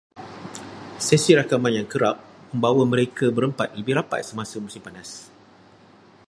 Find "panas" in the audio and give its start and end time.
4.85-5.09